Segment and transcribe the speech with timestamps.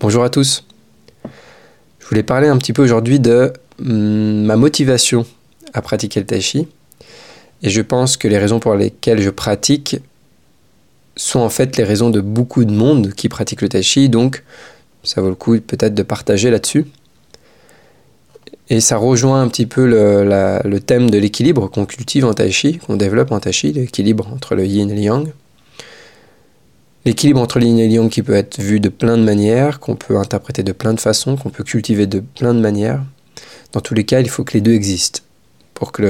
[0.00, 0.64] Bonjour à tous.
[1.98, 5.26] Je voulais parler un petit peu aujourd'hui de mm, ma motivation
[5.74, 6.68] à pratiquer le tai chi.
[7.62, 9.98] Et je pense que les raisons pour lesquelles je pratique
[11.16, 14.08] sont en fait les raisons de beaucoup de monde qui pratique le tai chi.
[14.08, 14.42] Donc,
[15.04, 16.86] ça vaut le coup peut-être de partager là-dessus.
[18.70, 20.24] Et ça rejoint un petit peu le,
[20.64, 24.32] le thème de l'équilibre qu'on cultive en tai chi, qu'on développe en tai chi, l'équilibre
[24.32, 25.28] entre le yin et le yang.
[27.04, 30.18] L'équilibre entre yin et yang qui peut être vu de plein de manières, qu'on peut
[30.18, 33.02] interpréter de plein de façons, qu'on peut cultiver de plein de manières.
[33.72, 35.20] Dans tous les cas, il faut que les deux existent
[35.72, 36.04] pour qu'il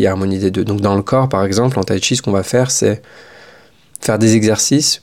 [0.00, 0.64] y ait harmonie des deux.
[0.64, 3.00] Donc dans le corps, par exemple, en tai chi, ce qu'on va faire, c'est
[4.00, 5.02] faire des exercices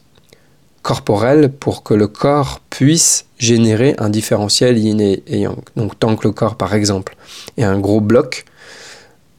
[0.83, 5.57] corporels pour que le corps puisse générer un différentiel yin et, yang.
[5.75, 7.15] Donc tant que le corps, par exemple,
[7.57, 8.45] est un gros bloc,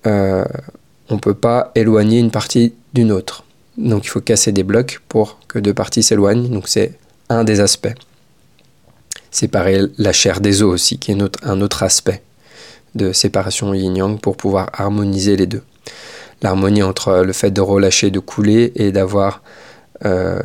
[0.07, 0.45] euh,
[1.09, 3.44] on ne peut pas éloigner une partie d'une autre.
[3.77, 6.49] Donc il faut casser des blocs pour que deux parties s'éloignent.
[6.49, 6.93] Donc c'est
[7.29, 7.95] un des aspects.
[9.31, 12.23] Séparer la chair des os aussi, qui est un autre aspect
[12.95, 15.63] de séparation yin-yang pour pouvoir harmoniser les deux.
[16.43, 19.43] L'harmonie entre le fait de relâcher, de couler et d'avoir
[20.05, 20.41] euh,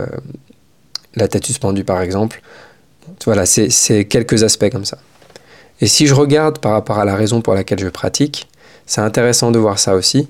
[1.15, 2.41] la tête suspendue par exemple.
[3.25, 4.97] Voilà, c'est quelques aspects comme ça.
[5.81, 8.47] Et si je regarde par rapport à la raison pour laquelle je pratique,
[8.85, 10.27] c'est intéressant de voir ça aussi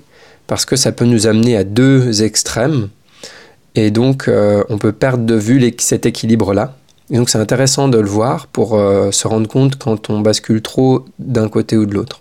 [0.50, 2.88] parce que ça peut nous amener à deux extrêmes,
[3.76, 6.74] et donc euh, on peut perdre de vue cet équilibre-là.
[7.08, 10.60] Et donc c'est intéressant de le voir pour euh, se rendre compte quand on bascule
[10.60, 12.20] trop d'un côté ou de l'autre.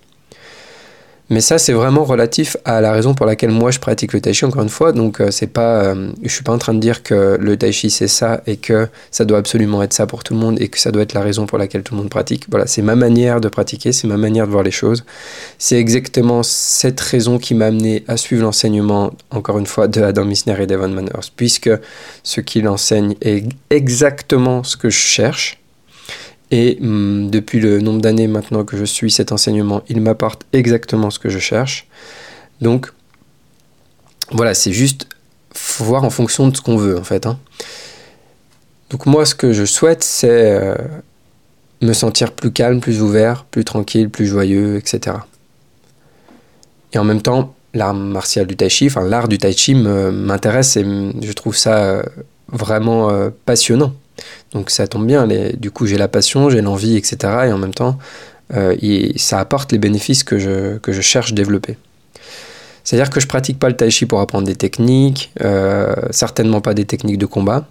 [1.30, 4.34] Mais ça, c'est vraiment relatif à la raison pour laquelle moi je pratique le tai
[4.34, 4.94] chi, encore une fois.
[4.94, 7.72] Donc, euh, c'est pas, euh, je suis pas en train de dire que le tai
[7.72, 10.69] chi c'est ça et que ça doit absolument être ça pour tout le monde et
[10.69, 12.45] que ça doit être la raison pour laquelle tout le monde pratique.
[12.50, 15.06] Voilà, c'est ma manière de pratiquer, c'est ma manière de voir les choses.
[15.59, 20.25] C'est exactement cette raison qui m'a amené à suivre l'enseignement, encore une fois, de Adam
[20.25, 21.69] Misner et Devon Manners, puisque
[22.23, 25.59] ce qu'il enseigne est exactement ce que je cherche
[26.52, 31.10] et hum, depuis le nombre d'années maintenant que je suis cet enseignement, il m'apporte exactement
[31.10, 31.88] ce que je cherche.
[32.62, 32.92] Donc
[34.32, 35.08] voilà, c'est juste
[35.80, 37.26] voir en fonction de ce qu'on veut en fait.
[37.26, 37.40] Hein.
[38.90, 40.76] Donc moi, ce que je souhaite, c'est euh,
[41.82, 45.18] me sentir plus calme, plus ouvert, plus tranquille, plus joyeux, etc.
[46.94, 50.76] Et en même temps, l'art martial du tai chi, enfin l'art du tai chi m'intéresse
[50.76, 52.04] et je trouve ça euh,
[52.48, 53.94] vraiment euh, passionnant.
[54.53, 57.18] Donc ça tombe bien, du coup j'ai la passion, j'ai l'envie, etc.
[57.47, 57.97] Et en même temps,
[58.53, 58.75] euh,
[59.16, 61.78] ça apporte les bénéfices que je, cherche développer.
[62.84, 66.74] C'est-à-dire que je pratique pas le tai chi pour apprendre des techniques, euh, certainement pas
[66.74, 67.68] des techniques de combat.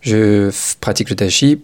[0.00, 0.50] Je
[0.80, 1.60] pratique le tai chi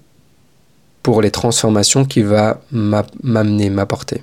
[1.03, 4.23] pour les transformations qu'il va m'amener, m'apporter.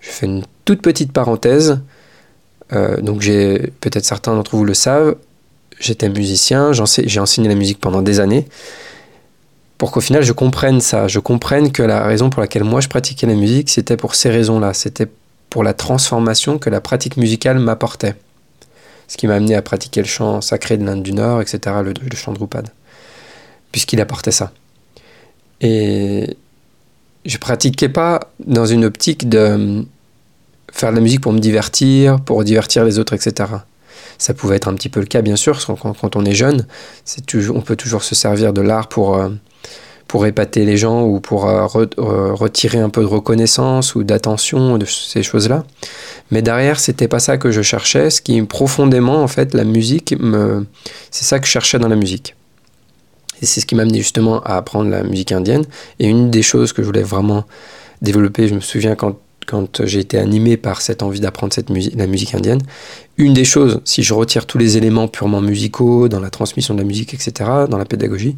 [0.00, 1.80] Je fais une toute petite parenthèse.
[2.72, 5.16] Euh, donc j'ai peut-être certains d'entre vous le savent,
[5.78, 8.46] j'étais musicien, j'ai enseigné la musique pendant des années,
[9.78, 12.88] pour qu'au final je comprenne ça, je comprenne que la raison pour laquelle moi je
[12.88, 15.08] pratiquais la musique, c'était pour ces raisons-là, c'était
[15.50, 18.14] pour la transformation que la pratique musicale m'apportait.
[19.08, 21.92] Ce qui m'a amené à pratiquer le chant sacré de l'Inde du Nord, etc., le,
[21.92, 22.70] le chant Drupad,
[23.70, 24.52] puisqu'il apportait ça.
[25.60, 26.36] Et
[27.24, 29.84] je pratiquais pas dans une optique de
[30.72, 33.52] faire de la musique pour me divertir, pour divertir les autres, etc.
[34.24, 36.66] Ça pouvait être un petit peu le cas, bien sûr, quand, on est jeune,
[37.26, 39.28] toujours, on peut toujours se servir de l'art pour, euh,
[40.08, 41.66] pour épater les gens ou pour euh,
[41.98, 45.66] euh, retirer un peu de reconnaissance ou d'attention de ces choses-là.
[46.30, 48.08] Mais derrière, c'était pas ça que je cherchais.
[48.08, 50.64] Ce qui profondément, en fait, la musique, me...
[51.10, 52.34] c'est ça que je cherchais dans la musique.
[53.42, 55.66] Et c'est ce qui m'a amené justement à apprendre la musique indienne.
[55.98, 57.44] Et une des choses que je voulais vraiment
[58.00, 61.54] développer, je me souviens quand quand j'ai été animé par cette envie d'apprendre
[61.94, 62.60] la musique indienne.
[63.16, 66.80] Une des choses, si je retire tous les éléments purement musicaux, dans la transmission de
[66.80, 68.36] la musique, etc., dans la pédagogie,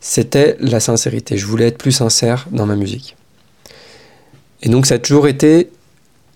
[0.00, 1.36] c'était la sincérité.
[1.36, 3.16] Je voulais être plus sincère dans ma musique.
[4.62, 5.70] Et donc ça a toujours été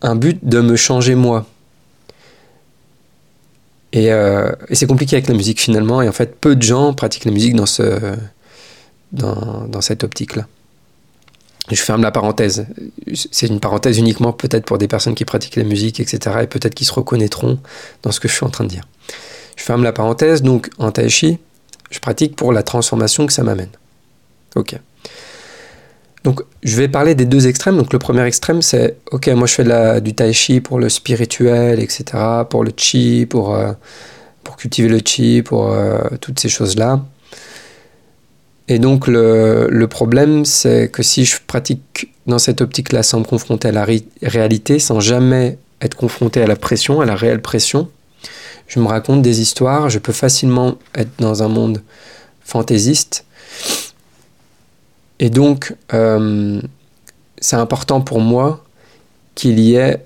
[0.02, 1.46] un but de me changer moi.
[3.92, 7.26] Et, euh, c'est compliqué avec la musique finalement, et en fait peu de gens pratiquent
[7.26, 7.66] la musique dans
[9.80, 10.46] cette optique-là.
[11.70, 12.66] Je ferme la parenthèse.
[13.14, 16.36] C'est une parenthèse uniquement peut-être pour des personnes qui pratiquent la musique, etc.
[16.42, 17.58] Et peut-être qui se reconnaîtront
[18.02, 18.84] dans ce que je suis en train de dire.
[19.56, 20.42] Je ferme la parenthèse.
[20.42, 21.38] Donc en tai chi,
[21.90, 23.70] Je pratique pour la transformation que ça m'amène.
[24.56, 24.76] Ok.
[26.24, 27.76] Donc, je vais parler des deux extrêmes.
[27.76, 31.80] Donc, le premier extrême, c'est ok, moi je fais du tai chi pour le spirituel,
[31.80, 32.04] etc.,
[32.48, 33.72] pour le chi, pour, euh,
[34.42, 37.04] pour cultiver le chi, pour euh, toutes ces choses-là.
[38.68, 43.68] Et donc, le, problème, c'est que si je pratique dans cette optique-là sans me confronter
[43.68, 43.86] à la
[44.22, 47.90] réalité, sans jamais être confronté à la pression, à la réelle pression,
[48.66, 51.82] je me raconte des histoires, je peux facilement être dans un monde
[52.42, 53.26] fantaisiste.
[55.20, 56.60] Et donc, euh,
[57.38, 58.64] c'est important pour moi
[59.34, 60.04] qu'il y ait,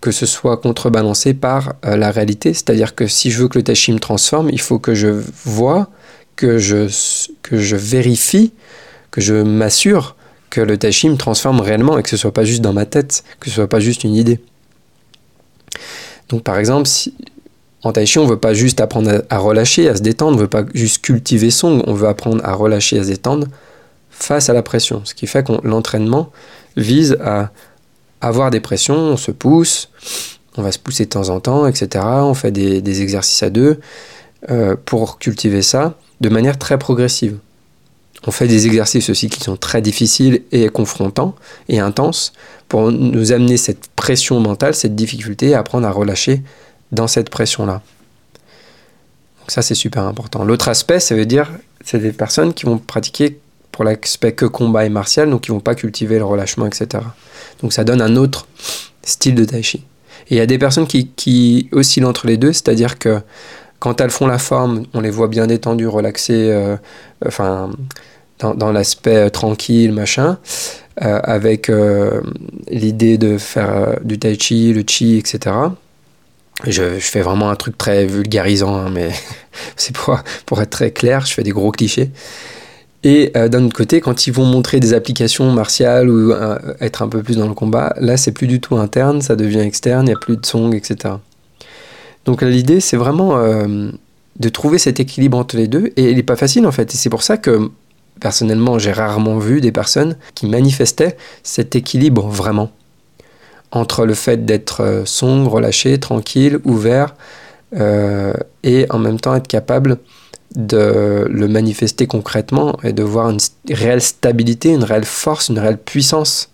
[0.00, 2.54] que ce soit contrebalancé par euh, la réalité.
[2.54, 5.88] C'est-à-dire que si je veux que le tachi me transforme, il faut que je vois,
[6.40, 6.86] que je,
[7.42, 8.52] que je vérifie,
[9.10, 10.16] que je m'assure
[10.48, 13.24] que le tachi me transforme réellement et que ce soit pas juste dans ma tête,
[13.40, 14.40] que ce soit pas juste une idée.
[16.30, 17.14] Donc par exemple, si,
[17.82, 20.48] en tai chi, on veut pas juste apprendre à, relâcher, à se détendre, on veut
[20.48, 23.46] pas juste cultiver son, on veut apprendre à relâcher, à se détendre
[24.10, 25.02] face à la pression.
[25.04, 26.32] Ce qui fait que l'entraînement
[26.74, 27.50] vise à
[28.22, 29.90] avoir des pressions, on se pousse,
[30.56, 32.02] on va se pousser de temps en temps, etc.
[32.06, 33.78] On fait des, exercices à deux
[34.48, 37.38] euh, pour cultiver ça de manière très progressive.
[38.26, 41.34] On fait des exercices aussi qui sont très difficiles et confrontants
[41.68, 42.32] et intenses
[42.68, 46.42] pour nous amener cette pression mentale, cette difficulté à apprendre à relâcher
[46.92, 47.82] dans cette pression-là.
[49.40, 50.44] Donc ça, c'est super important.
[50.44, 51.50] L'autre aspect, ça veut dire,
[51.82, 53.38] c'est des personnes qui vont pratiquer
[53.72, 57.02] pour l'aspect que combat et martial, donc qui vont pas cultiver le relâchement, etc.
[57.62, 58.46] Donc ça donne un autre
[59.02, 59.84] style de tai chi.
[60.28, 63.22] Et il y a des personnes qui oscillent entre les deux, c'est-à-dire que
[63.80, 66.76] quand elles font la forme, on les voit bien détendues, relaxées, euh,
[67.26, 67.70] enfin,
[68.38, 70.38] dans, l'aspect euh, tranquille, machin,
[71.02, 71.72] euh, avec
[72.68, 75.56] l'idée de faire du tai chi, le chi, etc.
[76.66, 79.10] Je, fais vraiment un truc très vulgarisant, hein, mais
[79.76, 80.20] c'est pour,
[80.60, 82.10] être très clair, je fais des gros clichés.
[83.02, 86.34] Et d'un autre côté, quand ils vont montrer des applications martiales ou
[86.82, 89.60] être un peu plus dans le combat, là c'est plus du tout interne, ça devient
[89.60, 91.14] externe, il n'y a plus de song, etc.
[92.30, 93.90] Donc l'idée c'est vraiment euh,
[94.38, 96.94] de trouver cet équilibre entre les deux, et il n'est pas facile en fait.
[96.94, 97.72] Et c'est pour ça que
[98.20, 102.70] personnellement j'ai rarement vu des personnes qui manifestaient cet équilibre vraiment
[103.72, 107.16] entre le fait d'être euh, sombre, relâché, tranquille, ouvert,
[107.74, 108.32] euh,
[108.62, 109.98] et en même temps être capable
[110.54, 115.78] de le manifester concrètement et de voir une réelle stabilité, une réelle force, une réelle
[115.78, 116.52] puissance.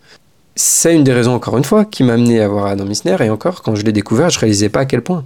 [0.55, 3.29] C'est une des raisons, encore une fois, qui m'a amené à voir Adam Misner, et
[3.29, 5.23] encore, quand je l'ai découvert, je réalisais pas à quel point.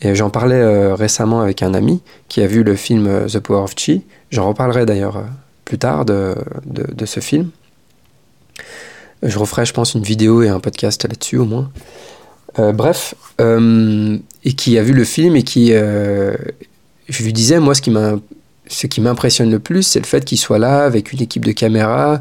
[0.00, 3.62] Et j'en parlais euh, récemment avec un ami qui a vu le film The Power
[3.62, 4.02] of Chi.
[4.30, 5.24] J'en reparlerai d'ailleurs
[5.64, 6.34] plus tard de,
[6.64, 7.50] de, ce film.
[9.22, 11.70] Je referai, je pense, une vidéo et un podcast là-dessus au moins.
[12.58, 16.34] Euh, bref, euh, et qui a vu le film et qui, euh,
[17.08, 18.14] je lui disais, moi, ce qui m'a
[18.68, 21.52] ce qui m'impressionne le plus, c'est le fait qu'il soit là avec une équipe de
[21.52, 22.20] caméras,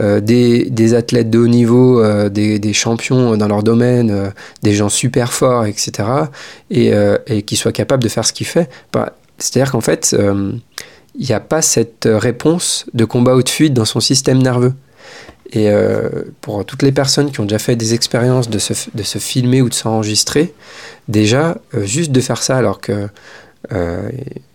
[0.00, 5.32] des, des, athlètes de haut niveau, des, des, champions dans leur domaine, des gens super
[5.32, 6.08] forts, etc.
[6.70, 8.70] Et, qu'il soit capable de faire ce qu'il fait.
[8.92, 10.16] Bah, c'est-à-dire qu'en fait,
[11.18, 14.72] il n'y a pas cette réponse de combat ou de fuite dans son système nerveux.
[15.52, 16.08] Et euh,
[16.40, 19.74] pour toutes les personnes qui ont déjà fait des expériences de se, filmer ou de
[19.74, 20.54] s'enregistrer,
[21.08, 23.08] déjà, euh, juste de faire ça alors que
[23.72, 24.08] euh,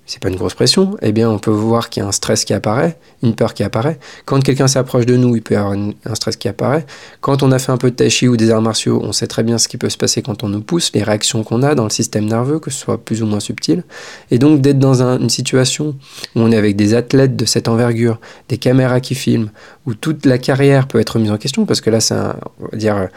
[0.07, 2.45] c'est pas une grosse pression, eh bien on peut voir qu'il y a un stress
[2.45, 4.00] qui apparaît, une peur qui apparaît.
[4.26, 6.85] Quand quelqu'un s'approche de nous, il peut y avoir un stress qui apparaît.
[7.19, 9.28] Quand on a fait un peu de tai chi ou des arts martiaux, on sait
[9.28, 11.76] très bien ce qui peut se passer quand on nous pousse, les réactions qu'on a
[11.76, 13.83] dans le système nerveux, que ce soit plus ou moins subtil.
[14.31, 15.95] Et donc d'être dans une situation
[16.35, 19.49] où on est avec des athlètes de cette envergure, des caméras qui filment,
[19.85, 22.69] où toute la carrière peut être mise en question, parce que là c'est un, on
[22.71, 23.09] va dire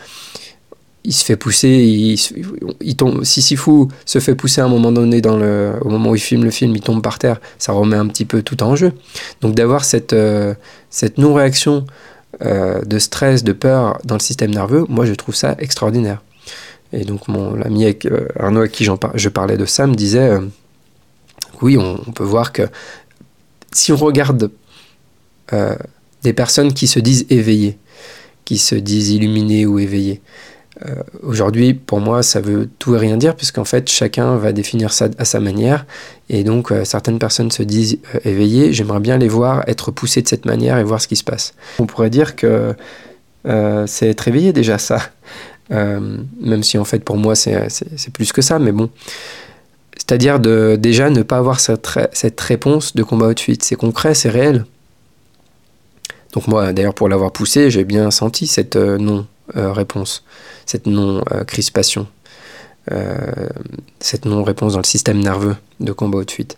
[1.05, 2.19] il se fait pousser, il,
[2.81, 3.25] il tombe.
[3.25, 6.83] Se fait pousser à un moment donné, au moment où il filme le film, il
[6.83, 8.93] tombe par terre, ça remet un petit peu tout en jeu.
[9.41, 10.55] Donc d'avoir cette, euh,
[10.91, 11.87] cette non-réaction
[12.43, 16.23] euh, de stress, de peur dans le système nerveux, moi je trouve ça extraordinaire.
[16.93, 20.39] Et donc mon ami euh, Arnaud, à qui par, je parlais de ça, me disait
[21.63, 22.63] oui, on, on, peut voir que
[23.73, 24.51] si on regarde
[26.23, 27.79] des personnes qui se disent éveillées,
[28.45, 30.21] qui se disent illuminées ou éveillées,
[30.87, 34.93] euh, aujourd'hui, pour moi, ça veut tout et rien dire, puisqu'en fait, chacun va définir
[34.93, 35.85] ça à sa manière.
[36.29, 38.73] Et donc, euh, certaines personnes se disent euh, éveillées.
[38.73, 41.55] J'aimerais bien les voir être poussées de cette manière et voir ce qui se passe.
[41.79, 42.75] On pourrait dire que
[43.87, 45.01] c'est être éveillé déjà, ça.
[45.71, 48.91] même si, en fait, pour moi, c'est plus que ça, mais bon.
[49.97, 53.41] C'est-à-dire déjà ne pas avoir cette, réponse de combat ou de.
[53.61, 54.67] C'est concret, c'est réel.
[56.35, 58.77] Donc moi, d'ailleurs, pour l'avoir poussé, j'ai bien senti cette
[59.55, 60.25] non-réponse
[60.67, 62.07] cette non-crispation,
[62.93, 63.49] euh,
[63.99, 66.57] cette non-réponse dans le système nerveux de combat ou de fuite.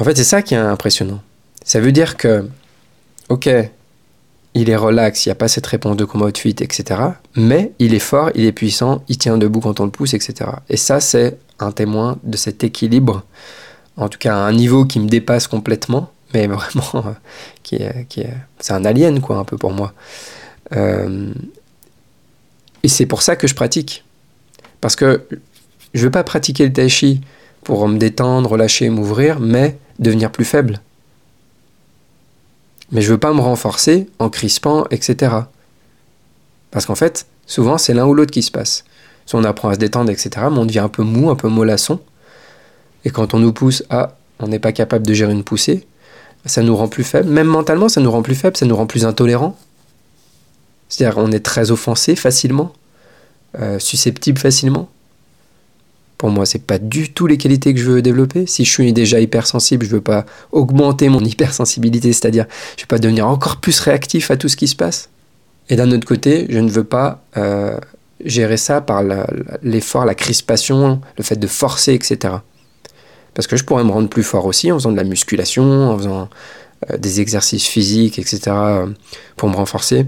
[0.00, 1.20] En fait, c'est ça qui est impressionnant.
[1.64, 2.48] Ça veut dire que,
[3.28, 3.48] ok,
[4.54, 7.00] il est relax, il n'y a pas cette réponse de combat de fuite, etc.
[7.36, 10.50] Mais il est fort, il est puissant, il tient debout quand on le pousse, etc.
[10.68, 13.24] Et ça, c'est un témoin de cet équilibre,
[13.96, 17.12] en tout cas à un niveau qui me dépasse complètement, mais vraiment, euh,
[17.62, 19.92] qui est, qui est, c'est un alien, quoi, un peu pour moi.
[20.76, 21.32] Euh,
[22.82, 24.04] et c'est pour ça que je pratique.
[24.80, 25.26] Parce que
[25.94, 27.20] je ne veux pas pratiquer le tai chi
[27.64, 30.80] pour me détendre, relâcher, m'ouvrir, mais devenir plus faible.
[32.92, 35.34] Mais je veux pas me renforcer en crispant, etc.
[36.70, 38.84] Parce qu'en fait, souvent, c'est l'un ou l'autre qui se passe.
[39.26, 41.48] Soit on apprend à se détendre, etc., mais on devient un peu mou, un peu
[41.48, 42.00] mollasson.
[43.04, 45.86] Et quand on nous pousse à, on n'est pas capable de gérer une poussée,
[46.46, 47.28] ça nous rend plus faible.
[47.28, 49.58] Même mentalement, ça nous rend plus faible, ça nous rend plus intolérant.
[50.88, 52.72] C'est-à-dire, on est très offensé facilement,
[53.58, 54.88] euh, susceptible facilement.
[56.16, 58.46] Pour moi, c'est pas du tout les qualités que je veux développer.
[58.46, 62.98] Si je suis déjà hypersensible, je veux pas augmenter mon hypersensibilité, c'est-à-dire je veux pas
[62.98, 65.10] devenir encore plus réactif à tout ce qui se passe.
[65.68, 67.78] Et d'un autre côté, je ne veux pas euh,
[68.24, 69.02] gérer ça par
[69.62, 72.34] l'effort, la, crispation, le fait de forcer, etc.
[73.34, 75.98] Parce que je pourrais me rendre plus fort aussi en faisant de la musculation, en
[75.98, 76.28] faisant
[76.90, 78.56] euh, des exercices physiques, etc.
[79.36, 80.06] Pour me renforcer.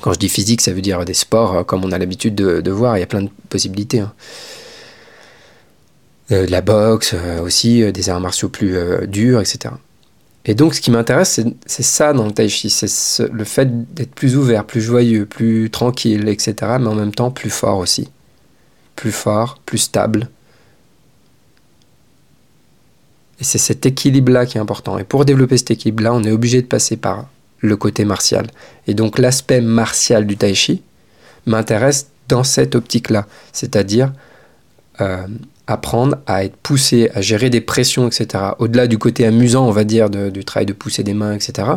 [0.00, 2.96] Quand je dis physique, ça veut dire des sports comme on a l'habitude de, voir.
[2.96, 4.00] Il y a plein de possibilités.
[4.00, 4.12] Hein.
[6.32, 9.74] Euh, de la boxe euh, aussi, euh, des arts martiaux plus durs, etc.
[10.46, 14.14] Et donc, ce qui m'intéresse, c'est ça dans le tai chi, c'est le fait d'être
[14.14, 18.08] plus ouvert, plus joyeux, plus tranquille, etc., mais en même temps plus fort aussi.
[18.94, 20.28] Plus fort, plus stable.
[23.40, 24.98] Et c'est cet équilibre-là qui est important.
[24.98, 27.26] Et pour développer cet équilibre-là, on est obligé de passer par
[27.64, 28.46] le côté martial.
[28.86, 30.82] Et donc, l'aspect martial du tai chi
[31.46, 34.12] m'intéresse dans cette optique-là, c'est-à-dire
[35.66, 38.44] apprendre à être poussé, à gérer des pressions, etc.
[38.58, 41.68] Au-delà du côté amusant, on va dire, du travail de pousser des mains, etc.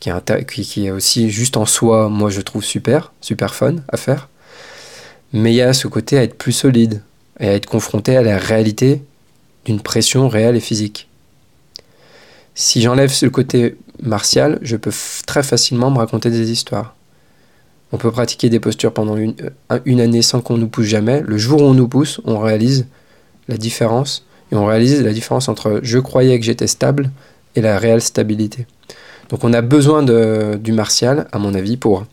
[0.00, 3.96] Qui est, qui, est, aussi juste en soi, moi je trouve super, super fun à
[3.96, 4.28] faire.
[5.32, 7.02] Mais il y a ce côté à être plus solide
[7.40, 9.02] et à être confronté à la réalité
[9.64, 11.08] d'une pression réelle et physique.
[12.54, 14.92] Si j'enlève ce côté martial, je peux
[15.26, 16.94] très facilement me raconter des histoires.
[17.92, 19.34] On peut pratiquer des postures pendant une,
[19.70, 21.22] euh, une année sans qu'on nous pousse jamais.
[21.22, 22.86] Le jour où on nous pousse, on réalise
[23.48, 27.10] la différence et on réalise la différence entre je croyais que j'étais stable
[27.54, 28.66] et la réelle stabilité.
[29.28, 32.06] Donc on a besoin de, du martial, à mon avis, pour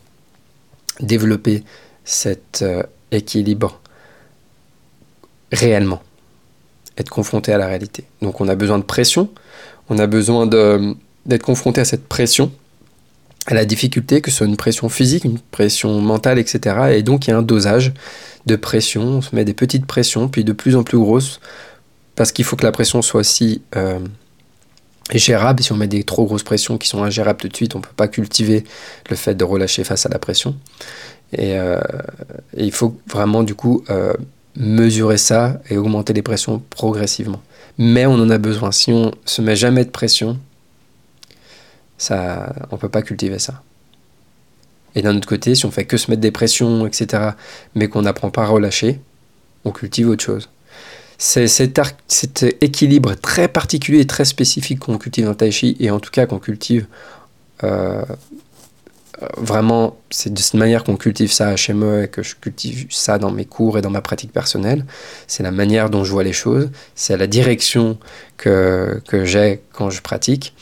[1.00, 1.64] développer
[2.04, 3.80] cet euh, équilibre
[5.52, 6.02] réellement,
[6.98, 8.04] être confronté à la réalité.
[8.22, 9.28] Donc on a besoin de pression,
[9.88, 10.46] on a besoin
[11.26, 12.52] d'être confronté à cette pression,
[13.46, 16.94] à la difficulté, que ce soit une pression physique, une pression mentale, etc.
[16.94, 17.92] Et donc il y a un dosage
[18.46, 21.40] de pression, on se met des petites pressions, puis de plus en plus grosses,
[22.16, 23.98] parce qu'il faut que la pression soit aussi euh,
[25.12, 25.62] gérable.
[25.62, 27.84] Si on met des trop grosses pressions qui sont ingérables tout de suite, on ne
[27.84, 28.64] peut pas cultiver
[29.10, 30.56] le fait de relâcher face à la pression.
[31.32, 31.80] Et, euh,
[32.56, 34.12] il faut vraiment du coup euh,
[34.56, 37.42] mesurer ça et augmenter les pressions progressivement.
[37.76, 38.70] Mais on en a besoin.
[38.70, 40.38] Si on se met jamais de pression,
[41.98, 43.62] ça, on peut pas cultiver ça.
[44.94, 47.30] Et d'un autre côté, si on fait que se mettre des pressions, etc.,
[47.74, 49.00] mais qu'on n'apprend pas à relâcher,
[49.64, 50.50] on cultive autre chose.
[51.18, 51.80] C'est cet,
[52.60, 56.26] équilibre très particulier et très spécifique qu'on cultive dans Tai Chi, et en tout cas
[56.26, 56.86] qu'on cultive
[57.62, 58.04] euh,
[59.36, 63.18] vraiment, c'est de cette manière qu'on cultive ça chez moi et que je cultive ça
[63.18, 64.84] dans mes cours et dans ma pratique personnelle.
[65.28, 67.98] C'est la manière dont je vois les choses, c'est la direction
[68.36, 70.52] que j'ai quand je pratique.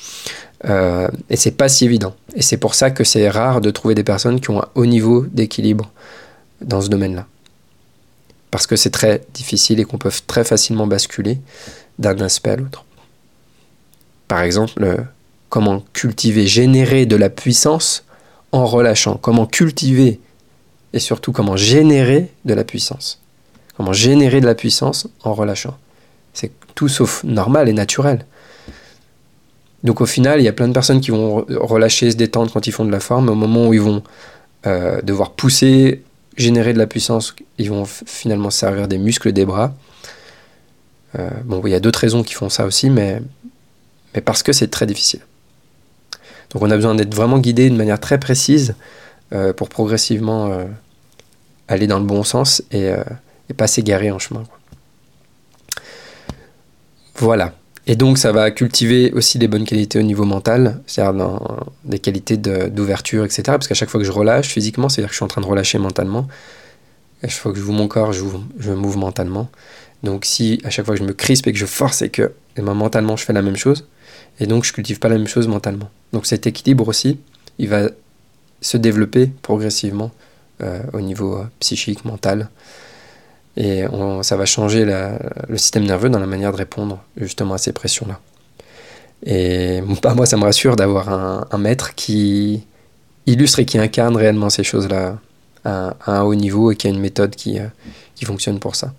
[0.65, 2.15] Euh, et c'est pas si évident.
[2.35, 4.87] Et c'est pour ça que c'est rare de trouver des personnes qui ont un haut
[4.87, 5.91] niveau d'équilibre
[6.61, 7.27] dans ce domaine-là.
[8.51, 11.39] Parce que c'est très difficile et qu'on peut très facilement basculer
[11.99, 12.85] d'un aspect à l'autre.
[14.29, 14.99] Par exemple, euh,
[15.49, 18.05] comment cultiver, générer de la puissance
[18.53, 19.19] en relâchant.
[19.21, 20.21] Comment cultiver
[20.93, 23.21] et surtout comment générer de la puissance.
[23.77, 25.77] Comment générer de la puissance en relâchant.
[26.35, 28.27] C'est tout sauf normal et naturel.
[29.85, 32.67] Donc au final, il y a plein de personnes qui vont relâcher, se détendre quand
[32.67, 33.29] ils font de la forme.
[33.29, 34.03] Au moment où ils vont
[34.67, 36.03] euh, devoir pousser,
[36.37, 39.75] générer de la puissance, ils vont finalement servir des muscles des bras.
[41.19, 43.21] Euh, bon, il y a d'autres raisons qui font ça aussi, mais,
[44.15, 45.21] mais parce que c'est très difficile.
[46.51, 48.75] Donc on a besoin d'être vraiment guidé de manière très précise
[49.33, 50.67] euh, pour progressivement
[51.67, 52.93] aller dans le bon sens et
[53.57, 54.45] pas s'égarer en chemin.
[57.17, 57.55] Voilà.
[57.87, 61.41] Et donc, ça va cultiver aussi des bonnes qualités au niveau mental, c'est-à-dire
[61.85, 63.43] des qualités d'ouverture, etc.
[63.47, 65.47] Parce qu'à chaque fois que je relâche physiquement, c'est-à-dire que je suis en train de
[65.47, 66.29] relâcher mentalement.
[67.25, 68.25] À chaque fois que je joue mon corps, je,
[68.59, 69.51] je move mentalement.
[70.03, 72.33] Donc, si à chaque fois que je me crispe et que je force et que
[72.57, 73.87] et moi mentalement je fais la même chose,
[74.41, 75.91] et donc je cultive pas la même chose mentalement.
[76.13, 77.19] Donc cet équilibre aussi,
[77.59, 77.89] il va
[78.61, 80.11] se développer progressivement
[80.63, 82.49] euh, au niveau euh, psychique, mental,
[83.57, 83.85] et
[84.23, 88.19] ça va changer le système nerveux dans la manière de répondre justement à ces pressions-là.
[89.25, 89.81] Et
[90.17, 92.65] moi, ça me rassure d'avoir un, maître qui
[93.27, 95.19] illustre et qui incarne réellement ces choses-là
[95.65, 97.67] à, un haut niveau et qui a une méthode qui, euh,
[98.15, 98.93] qui fonctionne pour ça.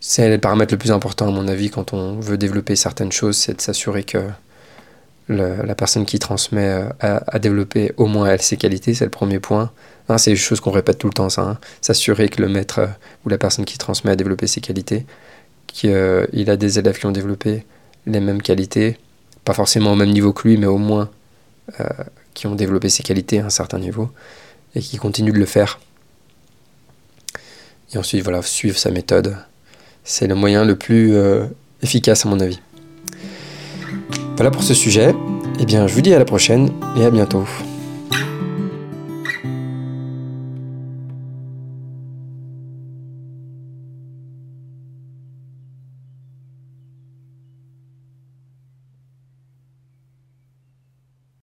[0.00, 3.36] C'est le paramètre le plus important à mon avis quand on veut développer certaines choses,
[3.36, 4.18] c'est de s'assurer que
[5.28, 9.40] la personne qui transmet euh, a, développé au moins elle ses qualités, c'est le premier
[9.40, 9.70] point.
[10.08, 11.42] Hein, c'est une chose qu'on répète tout le temps, ça.
[11.42, 11.58] Hein.
[11.82, 12.86] S'assurer que le maître euh,
[13.24, 15.04] ou la personne qui transmet a développé ses qualités,
[15.66, 17.66] qu'il a des élèves qui ont développé
[18.06, 18.96] les mêmes qualités,
[19.44, 21.10] pas forcément au même niveau que lui, mais au moins
[22.32, 24.10] qui ont développé ses qualités à un certain niveau
[24.74, 25.78] et qui continuent de le faire.
[27.92, 29.36] Et ensuite, voilà, suivre sa méthode.
[30.04, 31.46] C'est le moyen le plus euh,
[31.82, 32.60] efficace à mon avis.
[34.38, 35.16] Voilà pour ce sujet.
[35.58, 37.42] Eh bien, je vous dis à la prochaine et à bientôt.